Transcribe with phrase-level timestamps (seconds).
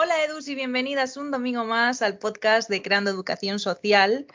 [0.00, 4.28] Hola Edus y bienvenidas un domingo más al podcast de Creando Educación Social.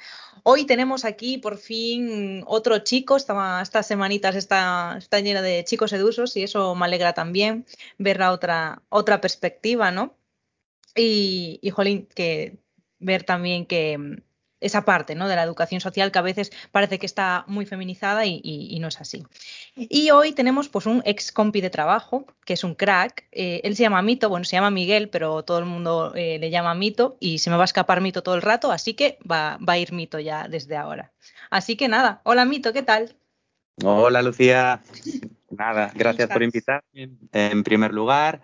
[0.43, 6.43] Hoy tenemos aquí por fin otro chico, estas semanitas está, está de chicos edusos y
[6.43, 7.65] eso me alegra también
[7.97, 10.17] ver la otra, otra perspectiva, ¿no?
[10.97, 12.57] Y, y jolín, que
[12.99, 14.21] ver también que,
[14.63, 15.27] esa parte ¿no?
[15.27, 18.99] de la educación social que a veces parece que está muy feminizada y, no es
[18.99, 19.23] así.
[19.75, 23.25] Y hoy tenemos pues un ex compi de trabajo, que es un crack.
[23.31, 26.49] Eh, él se llama Mito, bueno, se llama Miguel, pero todo el mundo eh, le
[26.49, 29.57] llama Mito y se me va a escapar Mito todo el rato, así que va,
[29.57, 31.11] va a ir Mito ya desde ahora.
[31.49, 33.15] Así que nada, hola Mito, ¿qué tal?
[33.83, 34.81] Hola Lucía,
[35.49, 38.41] nada, gracias por invitarme en primer lugar.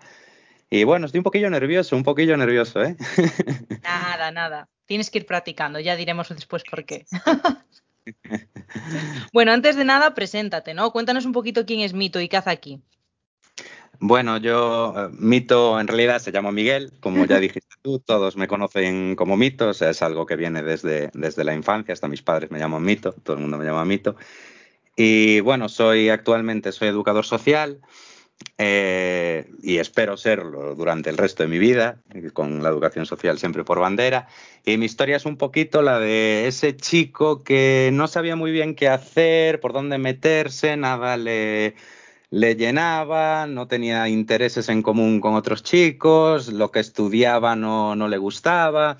[0.70, 2.96] Y bueno, estoy un poquillo nervioso, un poquillo nervioso, ¿eh?
[3.82, 4.68] Nada, nada.
[4.86, 7.06] Tienes que ir practicando, ya diremos después por qué.
[9.32, 10.92] bueno, antes de nada, preséntate, ¿no?
[10.92, 12.82] Cuéntanos un poquito quién es Mito y qué hace aquí.
[13.98, 18.48] Bueno, yo, eh, Mito en realidad se llama Miguel, como ya dijiste tú, todos me
[18.48, 22.22] conocen como Mito, o sea, es algo que viene desde, desde la infancia, hasta mis
[22.22, 24.16] padres me llaman Mito, todo el mundo me llama Mito.
[24.96, 27.80] Y bueno, soy actualmente, soy educador social,
[28.62, 31.96] eh, y espero serlo durante el resto de mi vida,
[32.34, 34.28] con la educación social siempre por bandera.
[34.66, 38.74] Y mi historia es un poquito la de ese chico que no sabía muy bien
[38.74, 41.74] qué hacer, por dónde meterse, nada le,
[42.30, 48.08] le llenaba, no tenía intereses en común con otros chicos, lo que estudiaba no, no
[48.08, 48.98] le gustaba.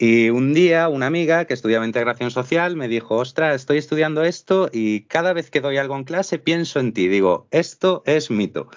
[0.00, 4.70] Y un día una amiga que estudiaba integración social me dijo, ostras, estoy estudiando esto
[4.72, 7.08] y cada vez que doy algo en clase pienso en ti.
[7.08, 8.68] Digo, esto es mito.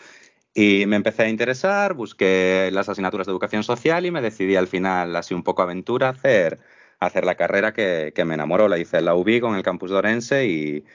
[0.55, 4.67] Y me empecé a interesar, busqué las asignaturas de educación social y me decidí al
[4.67, 6.59] final, así un poco aventura, hacer,
[6.99, 8.67] hacer la carrera que, que me enamoró.
[8.67, 10.85] La hice en la UBI con el campus de Orense y,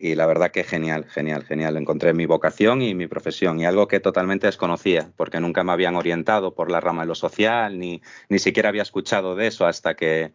[0.00, 1.76] y la verdad que genial, genial, genial.
[1.76, 5.96] Encontré mi vocación y mi profesión y algo que totalmente desconocía, porque nunca me habían
[5.96, 9.94] orientado por la rama de lo social, ni, ni siquiera había escuchado de eso hasta
[9.94, 10.32] que,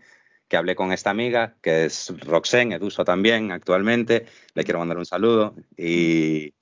[0.47, 4.25] que hablé con esta amiga, que es Roxen, Eduso también actualmente.
[4.53, 6.53] Le quiero mandar un saludo y,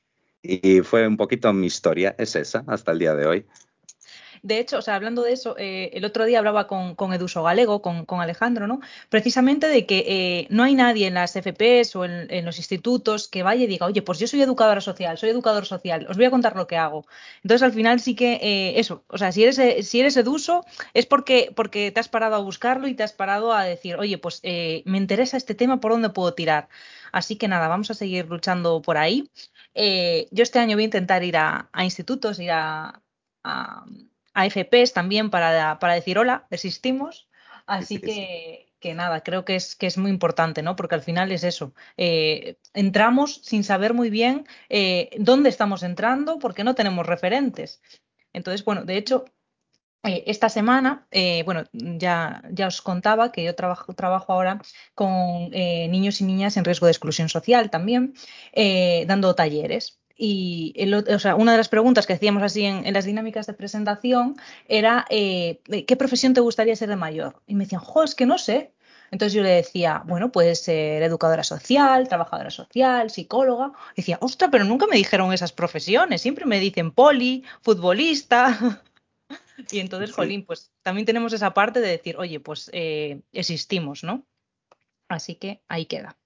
[0.42, 3.46] y fue un poquito mi historia, es esa, hasta el día de hoy.
[4.44, 7.44] De hecho, o sea, hablando de eso, eh, el otro día hablaba con, con Eduso
[7.44, 8.80] Galego, con, con, Alejandro, ¿no?
[9.10, 13.44] Precisamente de que eh, no hay nadie en las FPs o en, los institutos que
[13.44, 16.32] vaya y diga, oye, pues yo soy educadora social, soy educador social, os voy a
[16.32, 17.06] contar lo que hago.
[17.44, 20.66] Entonces, al final sí que eh, eso, o sea, si eres, si eres Eduso
[20.96, 24.18] es porque, porque te has parado a buscarlo y te has parado a decir, oye,
[24.18, 26.68] pues me interesa este tema, ¿por dónde puedo tirar?
[27.12, 29.30] Así que nada, vamos a seguir luchando por ahí.
[29.76, 33.02] yo este año voy a intentar ir a, institutos, ir a
[33.44, 33.86] a
[34.34, 37.28] FPs también para, para decir hola, existimos.
[37.66, 40.76] Así que, que nada, creo que es, que es muy importante, ¿no?
[40.76, 41.74] Porque al final es eso.
[41.96, 47.82] Eh, entramos sin saber muy bien eh, dónde estamos entrando porque no tenemos referentes.
[48.34, 49.26] Entonces, bueno, de hecho,
[50.04, 51.08] eh, esta semana,
[51.46, 54.60] bueno, ya, ya os contaba que yo trabajo, trabajo ahora
[54.96, 58.16] con niños y niñas en riesgo de exclusión social también,
[59.06, 60.01] dando talleres.
[60.16, 60.74] Y
[61.38, 64.36] una de las preguntas que hacíamos así en, las dinámicas de presentación
[64.68, 67.42] era eh, ¿qué profesión te gustaría ser de mayor?
[67.48, 68.74] Y me decían, jo, es que no sé.
[69.12, 73.74] Entonces yo le decía, bueno, puedes ser educadora social, trabajadora social, psicóloga.
[73.96, 76.22] Y decía, ostra, pero nunca me dijeron esas profesiones.
[76.22, 78.58] Siempre me dicen poli, futbolista.
[79.72, 84.26] y entonces, Jolín, pues también tenemos esa parte de decir, oye, pues eh, existimos, ¿no?
[85.10, 86.21] Así que ahí queda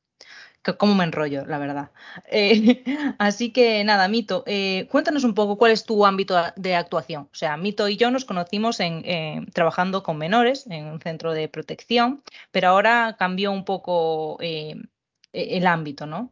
[0.74, 1.92] cómo me enrollo, la verdad.
[2.32, 2.84] Eh,
[3.20, 7.24] así que nada, Mito, eh, cuéntanos un poco cuál es tu ámbito de actuación.
[7.32, 11.34] O sea, Mito y yo nos conocimos en, eh, trabajando con menores en un centro
[11.34, 16.32] de protección, pero ahora cambió un poco el ámbito, ¿no?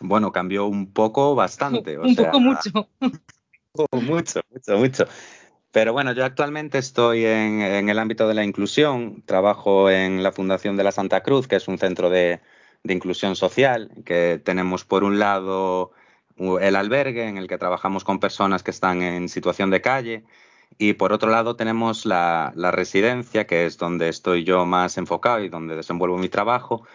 [0.00, 1.98] Bueno, cambió un poco bastante.
[1.98, 2.88] un poco mucho.
[3.92, 5.04] mucho, mucho, mucho.
[5.72, 10.76] Pero bueno, yo actualmente estoy en, el ámbito de la inclusión, trabajo en la Fundación
[10.76, 12.40] de la Santa Cruz, que es un centro de,
[12.82, 15.92] de inclusión social, que tenemos por un lado
[16.60, 20.24] el albergue en el que trabajamos con personas que están en situación de calle
[20.78, 25.48] y por otro lado tenemos la, residencia, que es donde estoy yo más enfocado y
[25.48, 26.86] donde desenvuelvo mi trabajo,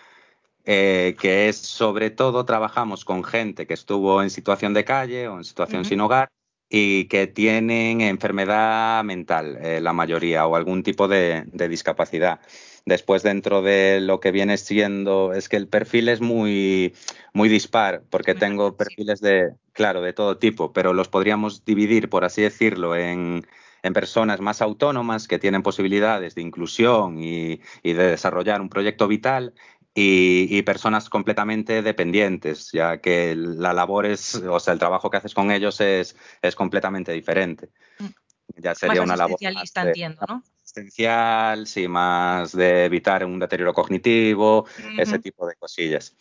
[0.65, 5.38] eh, que es sobre todo trabajamos con gente que estuvo en situación de calle o
[5.38, 6.29] en situación sin hogar
[6.69, 12.39] y que tienen enfermedad mental, eh, la mayoría, o algún tipo de, de discapacidad.
[12.85, 16.93] Después, dentro de lo que viene siendo, es que el perfil es muy,
[17.33, 22.25] muy dispar, porque tengo perfiles de, claro, de todo tipo, pero los podríamos dividir, por
[22.25, 23.43] así decirlo, en,
[23.81, 29.07] en personas más autónomas que tienen posibilidades de inclusión y, y de desarrollar un proyecto
[29.07, 29.55] vital
[29.95, 35.17] y, y, personas completamente dependientes, ya que la labor es, o sea, el trabajo que
[35.17, 37.69] haces con ellos es, es completamente diferente.
[37.97, 38.61] Mm.
[38.61, 40.43] ya sería una labor más entiendo, ¿no?
[40.75, 44.66] Asistencial, sí, más de evitar un deterioro cognitivo,
[44.98, 46.13] ese tipo de cosillas.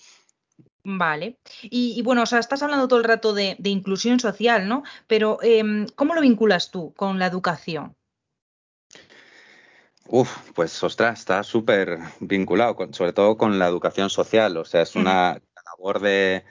[0.84, 1.38] Vale.
[1.62, 4.84] Y, bueno, o sea, estás hablando todo el rato de, inclusión social, ¿no?
[5.08, 7.96] Pero em, ¿cómo lo vinculas tú con la educación?
[10.06, 14.56] Uf, pues ostras, está súper vinculado, sobre todo con la educación social.
[14.56, 16.44] O sea, es una labor de,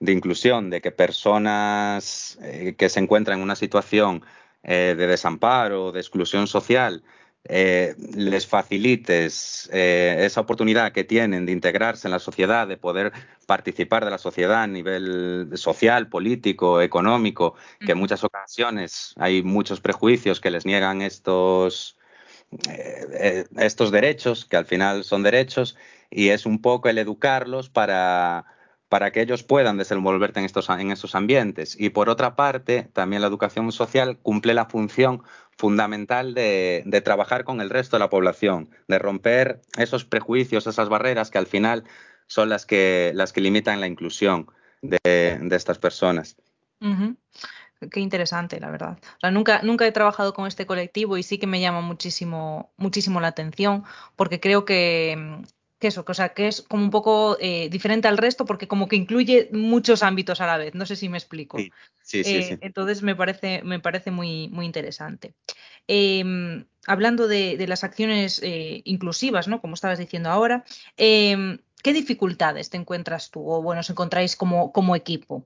[0.00, 4.22] inclusión, de que personas eh, que se encuentran en una situación
[4.64, 7.04] eh, de desamparo, de exclusión social,
[7.48, 13.12] eh, les facilites eh, esa oportunidad que tienen de integrarse en la sociedad, de poder
[13.46, 19.80] participar de la sociedad a nivel social, político, económico, que en muchas ocasiones hay muchos
[19.80, 21.96] prejuicios que les niegan estos,
[22.68, 25.76] eh, estos derechos, que al final son derechos,
[26.10, 28.44] y es un poco el educarlos para
[28.88, 31.76] para que ellos puedan desenvolverse en, estos, en esos ambientes.
[31.78, 35.22] Y por otra parte, también la educación social cumple la función
[35.58, 41.30] fundamental de, trabajar con el resto de la población, de romper esos prejuicios, esas barreras
[41.30, 41.84] que al final
[42.28, 44.46] son las que, las que limitan la inclusión
[44.82, 45.00] de,
[45.50, 46.36] estas personas.
[47.90, 48.98] Qué interesante, la verdad.
[49.32, 53.28] nunca, nunca he trabajado con este colectivo y sí que me llama muchísimo, muchísimo la
[53.28, 53.82] atención
[54.14, 55.42] porque creo que,
[55.78, 58.96] que eso, sea, que es como un poco eh, diferente al resto porque como que
[58.96, 60.74] incluye muchos ámbitos a la vez.
[60.74, 61.58] No sé si me explico.
[61.58, 61.72] Sí,
[62.02, 65.34] sí, sí, eh, Entonces me parece, me parece muy, muy interesante.
[65.86, 69.60] Em, hablando de, las acciones eh, inclusivas, ¿no?
[69.60, 70.64] Como estabas diciendo ahora,
[70.96, 75.44] em, ¿qué dificultades te encuentras tú o bueno, os encontráis como, como equipo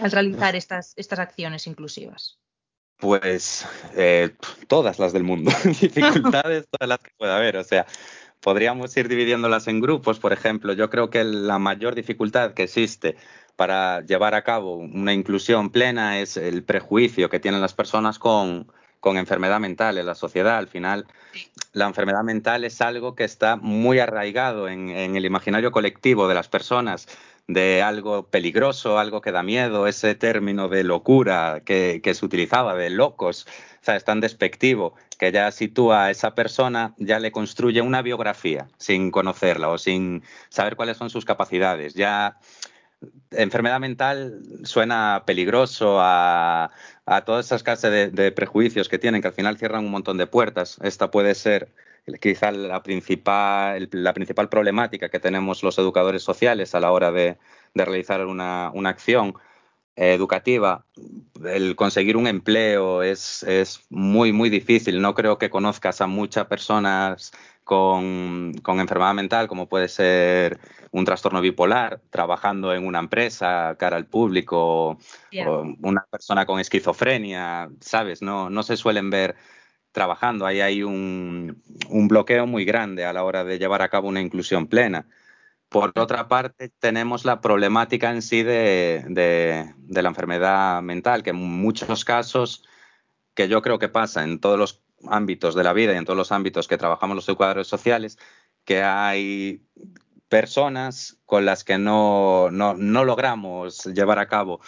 [0.00, 2.38] al realizar estas, estas acciones inclusivas?
[2.96, 3.66] Pues
[4.66, 7.56] todas las del mundo, dificultades, todas las que pueda haber.
[7.56, 7.86] O sea,
[8.40, 10.72] podríamos ir dividiéndolas en grupos, por ejemplo.
[10.72, 13.16] Yo creo que la mayor dificultad que existe
[13.56, 18.66] para llevar a cabo una inclusión plena es el prejuicio que tienen las personas con,
[19.02, 20.56] enfermedad mental en la sociedad.
[20.56, 21.06] Al final,
[21.72, 26.48] la enfermedad mental es algo que está muy arraigado en, el imaginario colectivo de las
[26.48, 27.06] personas
[27.52, 32.90] de algo peligroso, algo que da miedo, ese término de locura que, se utilizaba, de
[32.90, 33.46] locos,
[33.86, 38.68] o es tan despectivo que ya sitúa a esa persona, ya le construye una biografía
[38.78, 41.94] sin conocerla o sin saber cuáles son sus capacidades.
[41.94, 42.38] Ya
[43.30, 46.70] enfermedad mental suena peligroso a,
[47.26, 50.78] todas esas clases de, prejuicios que tienen, que al final cierran un montón de puertas.
[50.82, 51.70] Esta puede ser
[52.20, 57.38] quizá la principal, la principal problemática que tenemos los educadores sociales a la hora de,
[57.74, 59.34] realizar una, una acción
[59.96, 60.86] educativa,
[61.44, 63.44] el conseguir un empleo es,
[63.90, 65.00] muy, muy difícil.
[65.00, 67.32] No creo que conozcas a muchas personas
[67.64, 70.58] con, enfermedad mental, como puede ser
[70.90, 74.98] un trastorno bipolar, trabajando en una empresa, cara al público,
[75.46, 78.22] o una persona con esquizofrenia, ¿sabes?
[78.22, 79.36] No, no se suelen ver
[79.92, 80.46] trabajando.
[80.46, 84.20] Ahí hay un, un bloqueo muy grande a la hora de llevar a cabo una
[84.20, 85.06] inclusión plena.
[85.68, 89.04] Por otra parte, tenemos la problemática en sí de,
[89.88, 92.64] la enfermedad mental, que en muchos casos,
[93.34, 96.16] que yo creo que pasa en todos los ámbitos de la vida y en todos
[96.16, 98.18] los ámbitos que trabajamos los educadores sociales,
[98.64, 99.64] que hay
[100.28, 104.60] personas con las que no, no, logramos llevar a cabo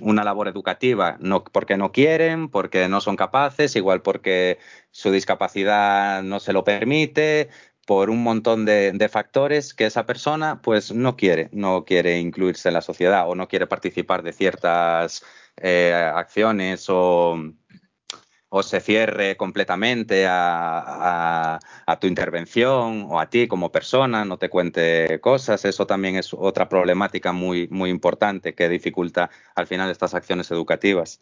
[0.00, 4.58] una labor educativa, no, porque no quieren, porque no son capaces, igual porque
[4.90, 7.48] su discapacidad no se lo permite,
[7.88, 12.74] por un montón de, factores que esa persona pues no quiere, no quiere incluirse en
[12.74, 15.24] la sociedad o no quiere participar de ciertas
[15.56, 17.38] eh, acciones o,
[18.62, 21.58] se cierre completamente a,
[22.00, 25.64] tu intervención o a ti como persona, no te cuente cosas.
[25.64, 31.20] Eso también es otra problemática muy, muy importante que dificulta al final estas acciones educativas.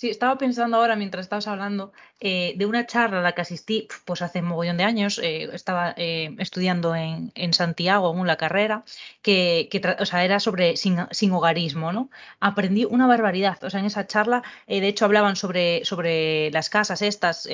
[0.00, 3.86] Sí, estaba pensando ahora mientras estabas hablando eh, de una charla a la que asistí
[4.06, 5.18] pues hace un mogollón de años.
[5.22, 8.82] Eh, estaba eh, estudiando en, Santiago en la carrera
[9.20, 12.08] que, o sea, era sobre sin, hogarismo, ¿no?
[12.40, 13.62] Aprendí una barbaridad.
[13.62, 17.46] O sea, en esa charla, de hecho, hablaban sobre, sobre las casas estas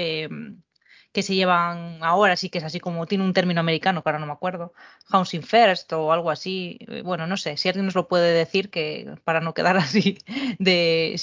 [1.12, 4.18] que se llevan ahora, sí que es así como tiene un término americano, que ahora
[4.20, 4.72] no me acuerdo,
[5.06, 6.78] housing first o algo así.
[7.04, 10.18] Bueno, no sé, si alguien nos lo puede decir que para no quedar así
[10.60, 11.18] de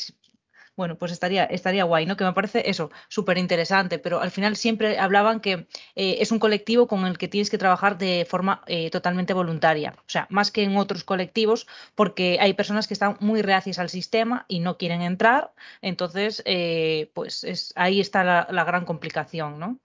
[0.75, 2.17] bueno, pues estaría, estaría guay, ¿no?
[2.17, 6.39] Que me parece eso, súper interesante, pero al final siempre hablaban que eh, es un
[6.39, 10.51] colectivo con el que tienes que trabajar de forma eh, totalmente voluntaria, o sea, más
[10.51, 14.77] que en otros colectivos, porque hay personas que están muy reacias al sistema y no
[14.77, 15.51] quieren entrar,
[15.81, 19.79] entonces, eh, pues es, ahí está la, gran complicación, ¿no?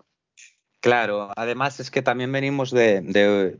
[0.80, 3.58] Claro, además es que también venimos de,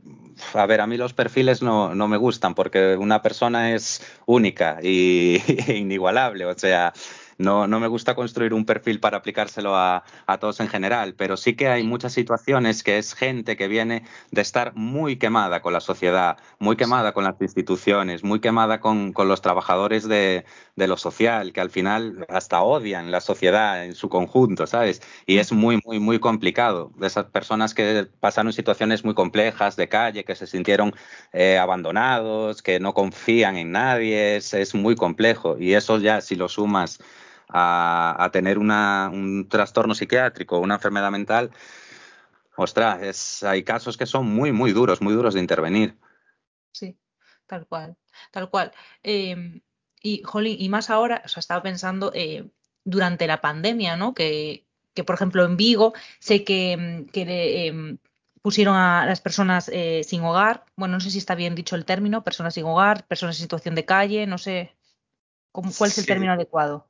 [0.53, 4.79] a ver, a mí los perfiles no, no, me gustan porque una persona es única
[4.81, 6.93] y inigualable, o sea,
[7.39, 11.37] no, no me gusta construir un perfil para aplicárselo a, a, todos en general, pero
[11.37, 15.71] sí que hay muchas situaciones que es gente que viene de estar muy quemada con
[15.71, 20.43] la sociedad, muy quemada con las instituciones, muy quemada con, con los trabajadores de,
[20.75, 25.01] de, lo social, que al final hasta odian la sociedad en su conjunto, ¿sabes?
[25.25, 26.91] Y es muy, muy, muy complicado.
[26.97, 30.93] De esas personas que pasaron situaciones muy complejas de calle, que se sintieron
[31.31, 35.57] eh, abandonados, que no confían en nadie, es, es muy complejo.
[35.57, 36.99] Y eso ya, si lo sumas
[37.49, 41.51] a, a tener una, un trastorno psiquiátrico, una enfermedad mental,
[42.55, 45.97] ostras, es, hay casos que son muy, muy duros, muy duros de intervenir.
[46.71, 46.97] Sí,
[47.47, 47.97] tal cual,
[48.31, 48.71] tal cual.
[49.03, 49.61] Eh,
[50.01, 52.49] y, jolín, y más ahora, o sea, estaba pensando eh,
[52.83, 54.13] durante la pandemia, ¿no?
[54.13, 57.97] Que, que, por ejemplo, en Vigo sé que, que eh,
[58.41, 61.85] pusieron a las personas eh, sin hogar, bueno, no sé si está bien dicho el
[61.85, 64.75] término, personas sin hogar, personas en situación de calle, no sé
[65.51, 66.07] cómo, cuál es el sí.
[66.07, 66.88] término adecuado.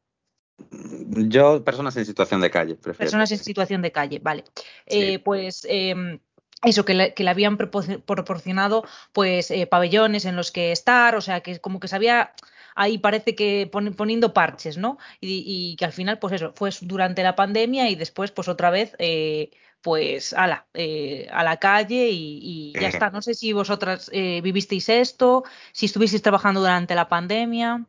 [0.71, 3.05] Yo, personas en situación de calle, prefiero.
[3.05, 4.43] Personas en situación de calle, vale.
[4.87, 5.13] Sí.
[5.13, 6.19] Eh, pues eh,
[6.63, 11.21] eso, que le, que le, habían proporcionado pues eh, pabellones en los que estar, o
[11.21, 12.33] sea, que como que se había
[12.75, 14.97] ahí parece que pon, poniendo parches, ¿no?
[15.21, 18.69] Y, y, que al final, pues eso, fue durante la pandemia y después, pues otra
[18.69, 19.51] vez, eh,
[19.81, 23.09] pues ala, eh, a la calle y, y, ya está.
[23.09, 27.85] No sé si vosotras vivisteis esto, si estuvisteis trabajando durante la pandemia.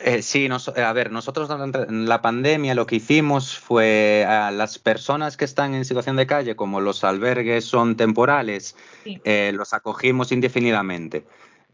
[0.00, 4.78] Eh, sí, nos, a ver, nosotros durante la pandemia lo que hicimos fue a las
[4.78, 9.20] personas que están en situación de calle, como los albergues son temporales, sí.
[9.24, 11.24] eh, los acogimos indefinidamente.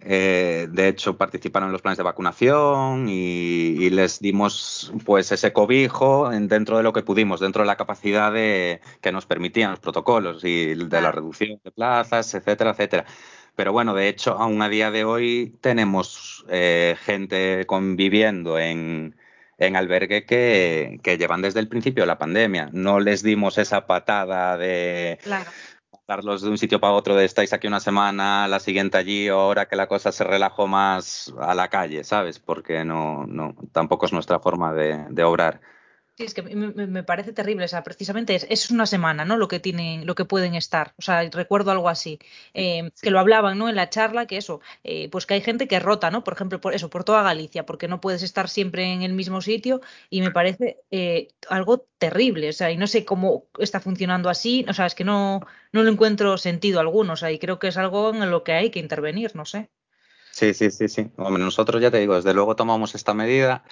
[0.06, 5.54] Eh, de hecho, participaron en los planes de vacunación y, y, les dimos pues ese
[5.54, 9.70] cobijo en, dentro de lo que pudimos, dentro de la capacidad de, que nos permitían
[9.70, 13.06] los protocolos y de la reducción de plazas, etcétera, etcétera.
[13.56, 19.14] Pero bueno, de hecho, aún a día de hoy tenemos eh, gente conviviendo en,
[19.58, 22.70] en albergue que, que, llevan desde el principio de la pandemia.
[22.72, 25.50] No les dimos esa patada de claro.
[26.08, 29.66] darlos de un sitio para otro, de estáis aquí una semana, la siguiente allí, ahora
[29.66, 32.40] que la cosa se relajó más a la calle, ¿sabes?
[32.40, 35.60] Porque no, no tampoco es nuestra forma de, de obrar.
[36.16, 37.64] Sí, es que me, me, parece terrible.
[37.64, 39.36] O sea, precisamente es, es, una semana, ¿no?
[39.36, 40.94] Lo que tienen, lo que pueden estar.
[40.96, 42.20] O sea, recuerdo algo así.
[42.54, 43.02] Eh, sí.
[43.02, 43.68] Que lo hablaban, ¿no?
[43.68, 46.22] En la charla, que eso, eh, pues que hay gente que rota, ¿no?
[46.22, 49.40] Por ejemplo, por eso, por toda Galicia, porque no puedes estar siempre en el mismo
[49.40, 49.80] sitio.
[50.08, 52.48] Y me parece eh, algo terrible.
[52.50, 54.64] O sea, y no sé cómo está funcionando así.
[54.68, 55.40] O sea, es que no,
[55.72, 57.14] no le encuentro sentido alguno.
[57.14, 59.68] O sea, y creo que es algo en lo que hay que intervenir, no sé.
[60.30, 61.10] Sí, sí, sí, sí.
[61.16, 63.64] Hombre, nosotros ya te digo, desde luego tomamos esta medida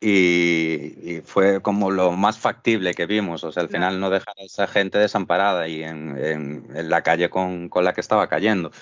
[0.00, 3.44] y, y, fue como lo más factible que vimos.
[3.44, 3.84] O sea, al claro.
[3.84, 7.84] final no dejar a esa gente desamparada y en, en, en la calle con, con,
[7.84, 8.72] la que estaba cayendo.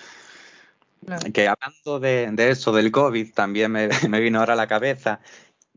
[1.04, 1.32] Claro.
[1.32, 5.20] Que hablando de, de, eso, del COVID, también me, me, vino ahora a la cabeza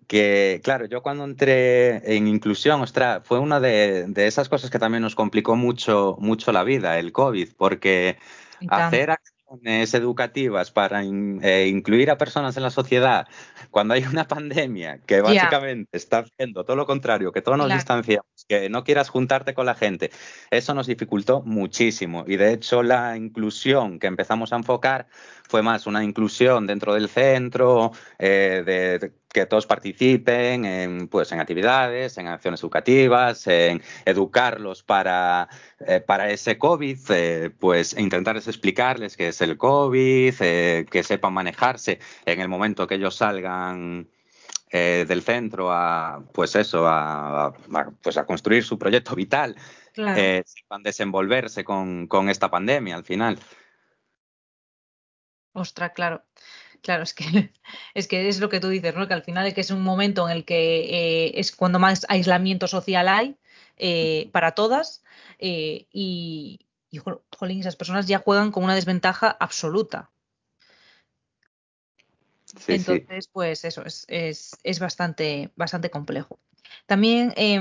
[0.08, 4.78] que, claro, yo cuando entré en inclusión, ostras, fue una de, de esas cosas que
[4.78, 8.18] también nos complicó mucho, mucho la vida, el COVID, porque
[8.68, 9.18] hacer
[9.64, 13.28] educativas para in, eh, incluir a personas en la sociedad
[13.70, 15.98] cuando hay una pandemia que básicamente yeah.
[15.98, 17.80] está haciendo todo lo contrario, que todos nos claro.
[17.80, 20.12] distanciamos, que no quieras juntarte con la gente,
[20.50, 22.26] eso nos dificultó muchísimo.
[22.28, 25.08] Y de hecho la inclusión que empezamos a enfocar
[25.48, 31.40] fue más una inclusión dentro del centro, eh, de, que todos participen en, pues, en
[31.40, 35.48] actividades, en acciones educativas, en educarlos para,
[35.80, 41.34] eh, para ese COVID, eh, pues intentarles explicarles qué es el COVID, eh, que sepan
[41.34, 44.10] manejarse en el momento que ellos salgan
[44.70, 47.54] eh, del centro a, pues eso, a, a,
[48.02, 49.56] pues a construir su proyecto vital,
[49.94, 50.44] claro.
[50.46, 53.40] Sepan desenvolverse con, con esta pandemia al final.
[55.54, 56.24] Ostras, claro.
[56.82, 57.24] Claro, es que,
[57.94, 59.08] es que es lo que tú dices, ¿no?
[59.08, 62.06] Que al final es que es un momento en el que eh, es cuando más
[62.10, 63.38] aislamiento social hay
[63.78, 65.04] eh, para todas
[65.40, 66.60] eh, y,
[66.90, 67.00] y,
[67.38, 70.12] jolín, esas personas ya juegan con una desventaja absoluta.
[72.46, 73.30] Sí, Entonces, sí.
[73.32, 76.40] pues eso, es, es, es bastante, bastante complejo.
[76.86, 77.60] También, eh,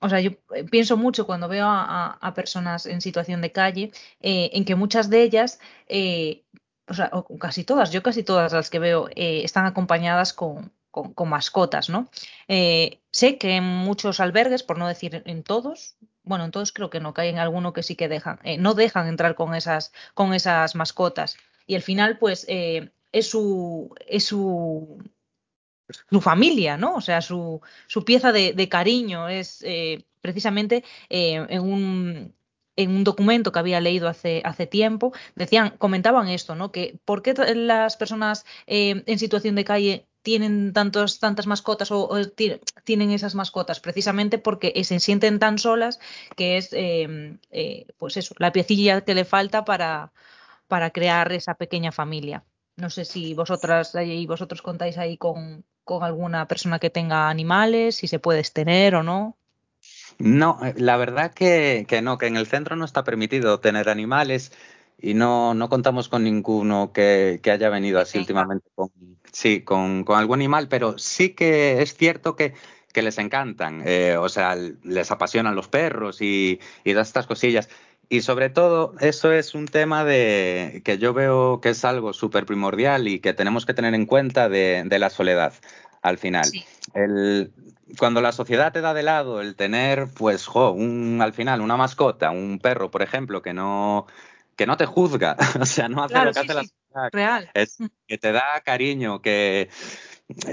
[0.00, 0.32] o sea, yo
[0.70, 5.08] pienso mucho cuando veo a, a personas en situación de calle, eh, en que muchas
[5.08, 6.44] de ellas eh,
[6.88, 11.28] o sea, casi todas, yo casi todas las que veo eh, están acompañadas con, con,
[11.28, 12.08] mascotas, ¿no?
[12.48, 16.88] Eh, sé que en muchos albergues, por no decir en todos, bueno, en todos creo
[16.90, 19.54] que no, que hay en alguno que sí que dejan, eh, no dejan entrar con
[19.54, 21.36] esas, con esas mascotas.
[21.66, 22.90] Y al final, pues, es
[23.28, 25.02] su, es su,
[26.10, 26.94] su familia, ¿no?
[26.94, 29.64] O sea, su, su pieza de, cariño es
[30.20, 32.35] precisamente en un
[32.76, 36.72] en un documento que había leído hace, hace tiempo, decían, comentaban esto, ¿no?
[36.72, 42.10] Que por qué las personas eh, en situación de calle tienen tantos, tantas mascotas o,
[42.84, 46.00] tienen esas mascotas, precisamente porque se sienten tan solas
[46.36, 50.12] que es, em, eh, pues eso, la piecilla que le falta para,
[50.68, 52.44] para crear esa pequeña familia.
[52.76, 57.96] No sé si vosotras y vosotros contáis ahí con, con alguna persona que tenga animales,
[57.96, 59.36] si se puede tener o no.
[60.18, 63.88] No, eh, la verdad que, que, no, que en el centro no está permitido tener
[63.88, 64.52] animales
[64.98, 68.90] y no, no contamos con ninguno que, que haya venido así últimamente con,
[69.30, 72.54] sí, con, con, algún animal, pero sí que es cierto que,
[72.92, 77.68] que les encantan, eh, o sea, les apasionan los perros y, y todas estas cosillas.
[78.08, 82.46] Y sobre todo, eso es un tema de que yo veo que es algo súper
[82.46, 85.52] primordial y que tenemos que tener en cuenta de, de la soledad
[86.06, 86.44] al final.
[86.44, 86.64] Sí.
[86.94, 87.52] El,
[87.98, 91.76] cuando la sociedad te da de lado el tener, pues, jo, un, al final, una
[91.76, 94.06] mascota, un perro, por ejemplo, que no,
[94.56, 97.08] que no te juzga, o sea, no hace claro, lo que sí, hace la sociedad,
[97.12, 97.50] Real.
[97.54, 99.68] es que te da cariño, que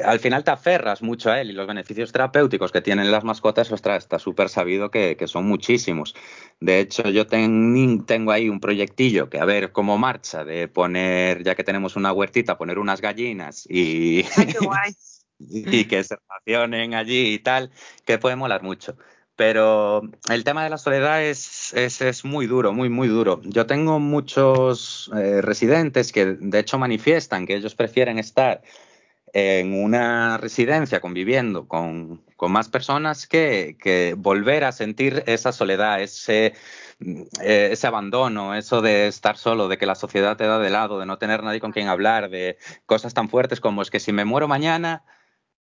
[0.05, 3.71] al final te aferras mucho a él y los beneficios terapéuticos que tienen las mascotas,
[3.71, 6.13] ostras, está súper sabido que, que, son muchísimos.
[6.59, 11.43] De hecho, yo ten, tengo ahí un proyectillo que a ver cómo marcha, de poner,
[11.43, 14.91] ya que tenemos una huertita, poner unas gallinas y, Ay, qué guay.
[15.49, 17.71] y que se relacionen allí y tal,
[18.05, 18.97] que puede molar mucho.
[19.35, 23.41] Pero el tema de la soledad es, es, es muy duro, muy, muy duro.
[23.43, 28.61] Yo tengo muchos eh, residentes que de hecho manifiestan que ellos prefieren estar
[29.33, 36.01] en una residencia conviviendo con, con más personas que, que, volver a sentir esa soledad,
[36.01, 36.53] ese,
[37.41, 40.99] eh, ese abandono, eso de estar solo, de que la sociedad te da de lado,
[40.99, 44.11] de no tener nadie con quien hablar, de cosas tan fuertes como es que si
[44.13, 45.03] me muero mañana,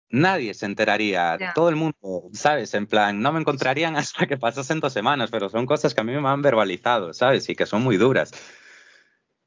[0.09, 2.73] nadie se enteraría, todo el mundo, ¿sabes?
[2.73, 6.03] En plan, no me encontrarían hasta que pasasen dos semanas, pero son cosas que a
[6.03, 7.49] mí me han verbalizado, ¿sabes?
[7.49, 8.31] Y que son muy duras.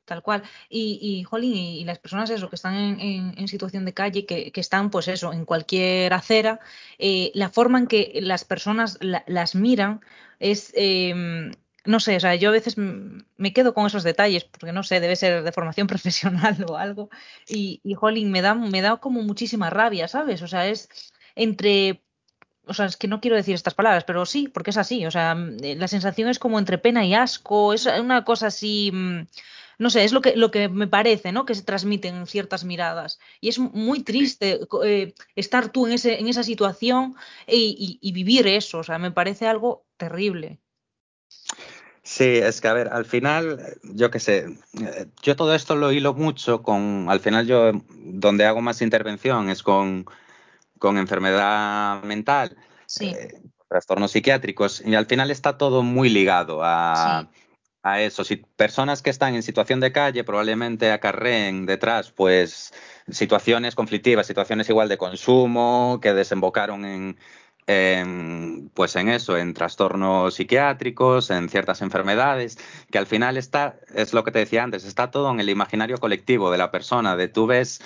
[0.04, 0.42] Tal cual.
[0.68, 3.94] Y, y Jolín, y, y las personas eso, que están en, en, en situación de
[3.94, 6.58] calle, que, que, están, pues eso, en cualquier acera,
[6.98, 10.00] eh, la forma en que las personas la, las miran
[10.40, 11.52] es, eh,
[11.90, 15.00] no sé, o sea, yo a veces me quedo con esos detalles, porque no sé,
[15.00, 17.10] debe ser de formación profesional o algo,
[17.48, 20.42] y, y Jolín, me da, me da como muchísima rabia, ¿sabes?
[20.42, 20.88] O sea, es
[21.34, 22.02] entre
[22.66, 25.04] o sea, es que no quiero decir estas palabras, pero sí, porque es así.
[25.04, 28.92] O sea, la sensación es como entre pena y asco, es una cosa así,
[29.80, 31.46] no sé, es lo que, lo que me parece, ¿no?
[31.46, 33.18] Que se transmiten en ciertas miradas.
[33.40, 37.16] Y es muy triste eh, estar tú en, ese, en esa situación
[37.48, 38.78] y, y, vivir eso.
[38.78, 40.60] O sea, me parece algo terrible.
[42.10, 44.58] Sí, es que a ver, al final, yo qué sé,
[45.22, 49.62] yo todo esto lo hilo mucho con, al final yo donde hago más intervención es
[49.62, 50.06] con
[50.80, 53.10] con enfermedad mental, sí.
[53.10, 57.42] eh, trastornos psiquiátricos, y al final está todo muy ligado a, sí.
[57.84, 58.24] a, eso.
[58.24, 62.72] Si personas que están en situación de calle probablemente acarreen detrás, pues,
[63.08, 67.16] situaciones conflictivas, situaciones igual de consumo, que desembocaron en,
[67.70, 72.58] en, pues en eso, en trastornos psiquiátricos, en ciertas enfermedades,
[72.90, 75.98] que al final está, es lo que te decía antes, está todo en el imaginario
[75.98, 77.80] colectivo de la persona, de tú ves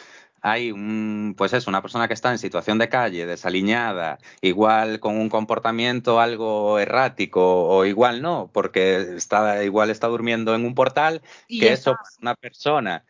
[0.47, 5.17] hay un, pues es una persona que está en situación de calle, desaliñada, igual con
[5.17, 11.23] un comportamiento algo errático o igual no, porque está, igual está durmiendo en un portal,
[11.49, 13.05] y que eso una persona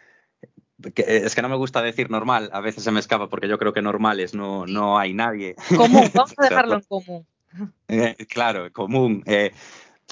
[0.92, 3.58] que es que no me gusta decir normal, a veces se me escapa porque yo
[3.58, 5.54] creo que normales no, no hay nadie.
[5.76, 7.26] Común, vamos a dejarlo en común.
[7.88, 9.22] Eh, claro, común.
[9.26, 9.52] Eh,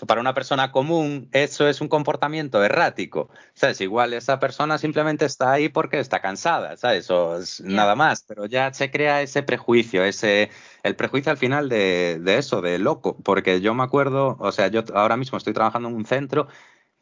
[0.07, 3.81] para una persona común eso es un comportamiento errático, ¿sabes?
[3.81, 7.11] Igual esa persona simplemente está ahí porque está cansada, ¿sabes?
[7.11, 10.51] O es nada más, pero ya se crea ese prejuicio, ese,
[10.83, 14.69] el prejuicio al final de, de, eso, de loco, porque yo me acuerdo, o sea,
[14.69, 16.49] yo ahora mismo estoy trabajando en un centro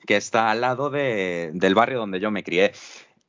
[0.06, 2.72] que está al lado de, del barrio donde yo me crié.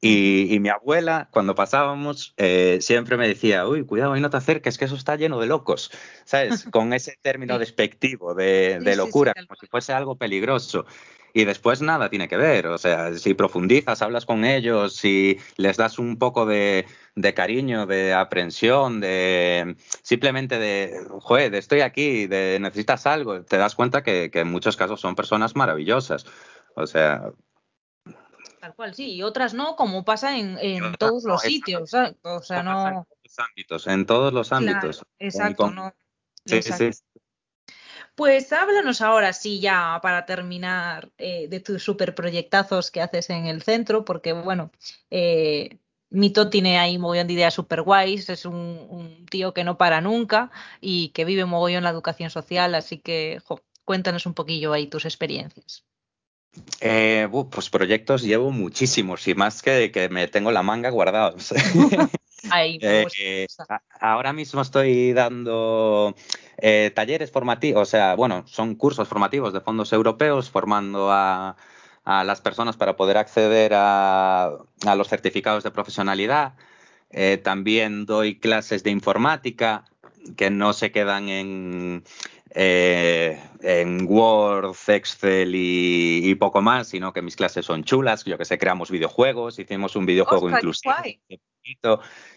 [0.03, 4.37] Y, y, mi abuela, cuando pasábamos, eh, siempre me decía, uy, cuidado, ahí no te
[4.37, 5.91] acerques, que eso está lleno de locos,
[6.25, 6.63] ¿sabes?
[6.71, 10.85] Con ese término despectivo de, de locura, como si fuese algo peligroso.
[11.33, 15.77] Y después nada tiene que ver, o sea, si profundizas, hablas con ellos, si les
[15.77, 16.85] das un poco de,
[17.15, 23.75] de cariño, de aprensión, de simplemente de, joder, estoy aquí, de necesitas algo, te das
[23.75, 26.25] cuenta que, que en muchos casos son personas maravillosas.
[26.75, 27.31] O sea,
[28.61, 32.15] Tal cual, sí, y otras no, como pasa en, en todos no, los sitios, ¿sabes?
[32.21, 33.05] O sea, pasa en no.
[33.05, 35.03] todos los ámbitos, en todos los Claro, ámbitos.
[35.17, 35.93] exacto, Con- no.
[36.45, 36.91] Sí, Exacto.
[36.93, 37.03] sí.
[38.13, 43.47] Pues háblanos ahora, sí, ya para terminar, eh, de tus super proyectazos que haces en
[43.47, 44.71] el centro, porque bueno,
[45.09, 45.79] eh,
[46.11, 50.01] Mito tiene ahí mogollón de ideas super guays, es un, un tío que no para
[50.01, 54.85] nunca y que vive mogollón la educación social, así que jo, cuéntanos un poquillo ahí
[54.85, 55.83] tus experiencias.
[56.81, 61.53] Eh, pues proyectos llevo muchísimos y más que, que me tengo la manga guardados.
[62.53, 63.47] Eh,
[63.99, 66.15] ahora mismo estoy dando
[66.57, 71.55] eh, talleres formativos, o sea, bueno, son cursos formativos de fondos europeos formando a,
[72.03, 74.57] las personas para poder acceder a,
[74.97, 76.55] los certificados de profesionalidad.
[77.11, 79.85] Eh, también doy clases de informática
[80.35, 82.03] que no se quedan en,
[82.51, 88.25] eh, en Word, Excel y, poco más, sino que mis clases son chulas.
[88.25, 90.93] Yo que sé, creamos videojuegos, hicimos un videojuego inclusivo.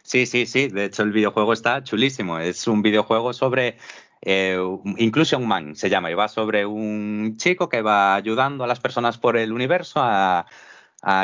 [0.03, 0.69] Sí, sí, sí.
[0.69, 2.39] De hecho, el videojuego está chulísimo.
[2.39, 3.79] Es un videojuego sobre
[4.23, 4.59] eh,
[4.99, 9.19] Inclusion Man, se llama, y va sobre un chico que va ayudando a las personas
[9.19, 10.47] por el universo a,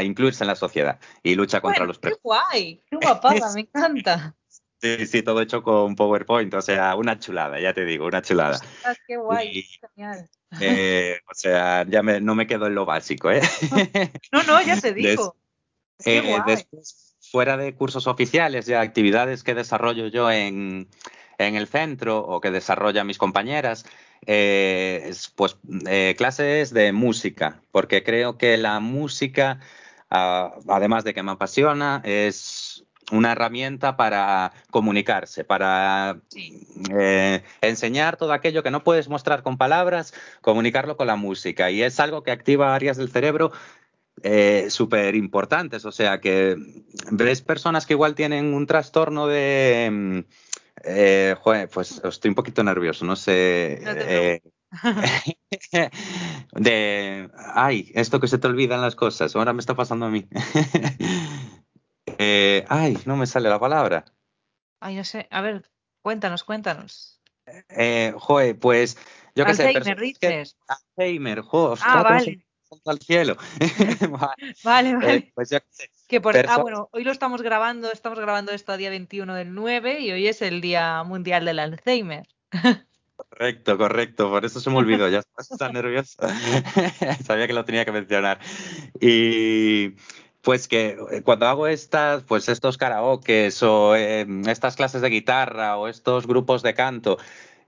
[0.05, 2.83] incluirse en la sociedad y lucha contra los ¡Qué guay!
[2.91, 3.51] ¡Qué guapada!
[3.55, 4.37] me encanta.
[4.81, 8.59] Sí, sí, todo hecho con PowerPoint, o sea, una chulada, ya te digo, una chulada.
[9.07, 10.29] qué guay, genial.
[10.59, 13.43] Eh, o sea, ya no me quedo en lo básico, ¿eh?
[14.33, 15.37] No, no, ya te digo.
[16.07, 20.89] Eh, después, fuera de cursos oficiales y actividades que desarrollo yo en,
[21.39, 23.85] el centro o que desarrollan mis compañeras,
[24.27, 25.59] eh, pues
[26.17, 29.61] clases de música, porque creo que la música,
[30.09, 32.70] ah, además de que me apasiona, es
[33.11, 36.21] una herramienta para comunicarse, para
[36.97, 41.71] eh, enseñar todo aquello que no puedes mostrar con palabras, comunicarlo con la música.
[41.71, 43.53] Y es algo que activa áreas del cerebro
[44.23, 45.85] eh, súper importantes.
[45.85, 46.57] O sea, que
[47.11, 50.25] ves personas que igual tienen un trastorno de...
[50.83, 51.37] Eh,
[51.73, 53.83] pues estoy un poquito nervioso, no sé.
[56.53, 60.27] de, ay, esto que se te olvidan las cosas, ahora me está pasando a mí.
[62.23, 64.05] Eh, ay, no me sale la palabra.
[64.79, 65.27] Ay, no sé.
[65.31, 65.71] A ver,
[66.03, 67.19] cuéntanos, cuéntanos.
[67.71, 68.99] Eh, joder, pues
[69.35, 69.69] yo qué sé.
[69.69, 70.59] Alzheimer, dices.
[70.69, 71.79] Alzheimer, joder.
[71.83, 72.45] Ah, vale.
[72.85, 73.39] Al cielo.
[74.63, 75.15] vale, vale.
[75.15, 75.91] Eh, pues yo qué sé.
[76.09, 79.55] Que por, ah, bueno, hoy lo estamos grabando, estamos grabando esto a día 21 del
[79.55, 82.29] 9 y hoy es el Día Mundial del Alzheimer.
[83.17, 86.19] Correcto, correcto, por eso se me olvidó, ya está nervioso.
[87.25, 88.41] Sabía que lo tenía que mencionar.
[89.01, 89.95] Y
[90.43, 95.77] pues que eh, cuando hago estas, pues estos karaokes o em, estas clases de guitarra
[95.77, 97.19] o estos grupos de canto,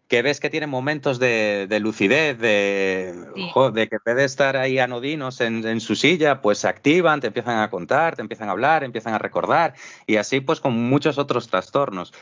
[0.08, 3.14] que ves que tienen momentos de, lucidez, de,
[3.72, 7.70] de que en estar ahí anodinos en, su silla, pues se activan, te empiezan a
[7.70, 9.74] contar, te empiezan a hablar, empiezan a recordar
[10.06, 12.12] y así pues con muchos otros trastornos.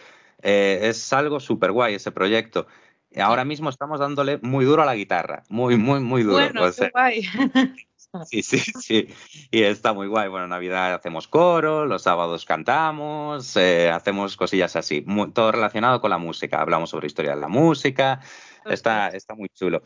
[0.43, 2.69] Eh, es algo súper guay ese proyecto.
[3.17, 6.37] Ahora mismo estamos dándole muy duro a la guitarra, muy, muy, muy duro.
[6.37, 7.23] Bueno, guay.
[8.27, 9.09] Sí, sí, sí.
[9.51, 10.29] Y está muy guay.
[10.29, 15.05] Bueno, Navidad hacemos coro, los sábados cantamos, eh, hacemos cosillas así.
[15.35, 16.61] todo relacionado con la música.
[16.61, 18.21] Hablamos sobre historia de la música.
[18.65, 19.83] Está, está muy chulo.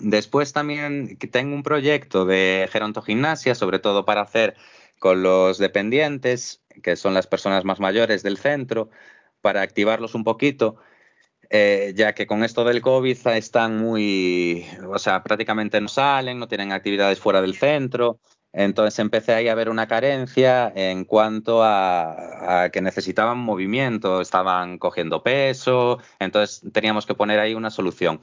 [0.00, 4.54] Después también tengo un proyecto de gerontogimnasia, sobre todo para hacer
[4.98, 8.90] con los dependientes, que son las personas más mayores del centro,
[9.40, 10.76] para activarlos un poquito
[11.50, 16.48] eh, ya que con esto del COVID están muy, o sea, prácticamente no salen, no
[16.48, 18.20] tienen actividades fuera del centro.
[18.52, 25.22] Entonces empecé ahí a ver una carencia en cuanto a, que necesitaban movimiento, estaban cogiendo
[25.22, 28.20] peso, entonces teníamos que poner ahí una solución.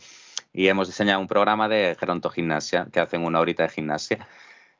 [0.51, 4.27] Y hemos diseñado un programa de gerontogimnasia, que hacen una horita de gimnasia.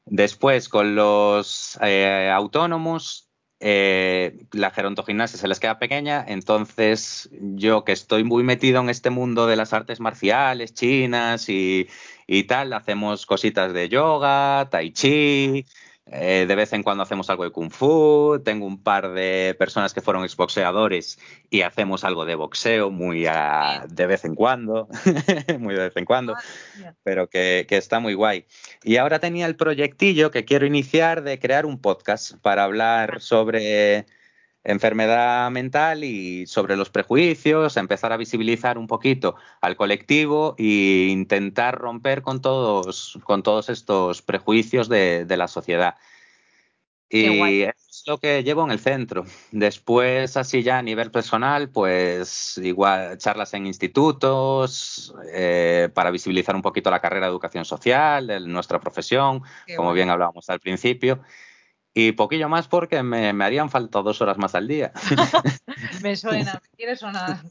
[0.06, 3.25] Después, con los eh, autónomos,
[3.60, 9.10] eh, la gerontogimnasia se les queda pequeña, entonces yo que estoy muy metido en este
[9.10, 11.88] mundo de las artes marciales chinas y,
[12.28, 15.66] y tal, hacemos cositas de yoga, tai chi,
[16.12, 18.40] eh, de vez en cuando hacemos algo de kung fu.
[18.44, 21.18] Tengo un par de personas que fueron exboxeadores
[21.50, 24.88] y hacemos algo de boxeo muy de vez en cuando,
[25.60, 26.36] muy de vez en cuando,
[27.04, 28.46] pero que, que, está muy guay.
[28.84, 34.06] Y ahora tenía el proyectillo que quiero iniciar de crear un podcast para hablar sobre
[34.66, 41.78] enfermedad mental y sobre los prejuicios, empezar a visibilizar un poquito al colectivo e intentar
[41.78, 45.96] romper con todos, con todos estos prejuicios de, la sociedad.
[47.10, 49.26] Y es lo que llevo en el centro.
[49.52, 56.64] Después, así ya a nivel personal, pues igual charlas en institutos eh, para visibilizar un
[56.64, 59.44] poquito la carrera de educación social, de nuestra profesión,
[59.78, 61.22] como bien hablábamos al principio.
[61.98, 64.92] Y poquillo más porque me, harían falta dos horas más al día.
[66.04, 67.40] me suena, me quiere sonar.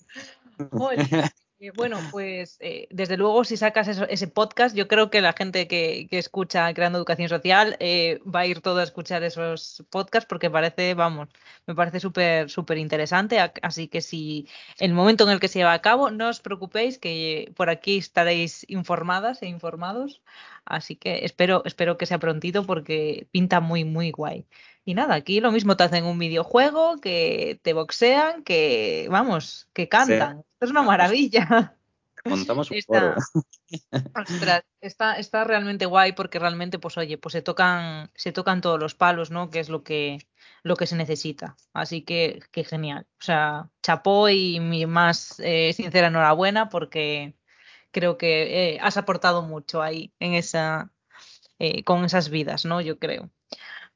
[0.96, 1.28] Eh,
[1.76, 6.06] bueno, pues eh, desde luego si sacas ese podcast, yo creo que la gente que,
[6.10, 10.94] escucha Creando Educación Social eh, va a ir todo a escuchar esos podcasts porque parece,
[10.94, 11.28] vamos,
[11.66, 13.38] me parece súper súper interesante.
[13.62, 16.98] Así que si el momento en el que se lleva a cabo, no os preocupéis
[16.98, 20.22] que por aquí estaréis informadas e informados.
[20.64, 24.46] Así que espero, espero que sea prontito porque pinta muy, muy guay.
[24.86, 29.88] Y nada, aquí lo mismo te hacen un videojuego, que te boxean, que, vamos, que
[29.88, 30.44] cantan.
[30.64, 31.76] Es una maravilla.
[32.24, 33.14] Montamos un foro.
[34.14, 38.80] Ostras, está, está realmente guay porque realmente, pues oye, pues se tocan, se tocan todos
[38.80, 39.50] los palos, ¿no?
[39.50, 40.26] Que es lo que,
[40.62, 41.56] lo que se necesita.
[41.74, 43.06] Así que, qué genial.
[43.20, 47.34] O sea, chapó y mi más eh, sincera enhorabuena porque
[47.90, 50.90] creo que eh, has aportado mucho ahí en esa,
[51.58, 52.80] eh, con esas vidas, ¿no?
[52.80, 53.30] Yo creo.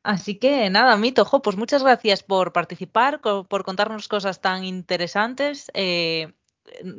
[0.02, 5.70] Así que nada, Mito, jo, pues muchas gracias por participar, por contarnos cosas tan interesantes.
[5.74, 6.32] Eh,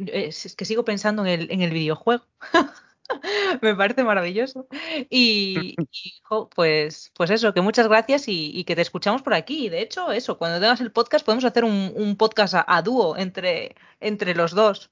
[0.07, 2.25] es que sigo pensando en el, en el videojuego.
[3.61, 4.67] Me parece maravilloso.
[5.09, 5.75] Y,
[6.55, 9.69] pues, pues eso, que muchas gracias y, que te escuchamos por aquí.
[9.69, 14.35] De hecho, eso, cuando tengas el podcast podemos hacer un, podcast a, dúo entre, entre
[14.35, 14.91] los dos.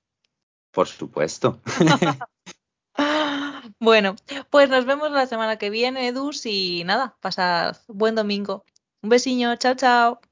[0.71, 1.61] Por supuesto.
[3.79, 4.15] bueno,
[4.49, 8.65] pues nos vemos la semana que viene, Edus, y nada, pasad buen domingo.
[9.01, 10.26] Un besiño, chao, chao.